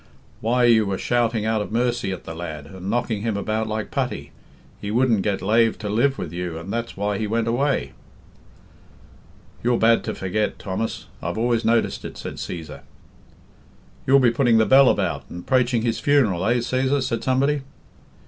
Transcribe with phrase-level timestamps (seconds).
[0.39, 3.91] "Why, you were shouting out of mercy at the lad, and knocking him about like
[3.91, 4.31] putty.
[4.81, 7.91] He wouldn't get lave to live with you, and that's why he went away."
[9.61, 12.79] "You're bad to forget, Thomas I've always noticed it," said Cæsar.
[14.07, 17.61] "You'll be putting the bell about, and praiching his funeral, eh, Cæsar?" said somebody.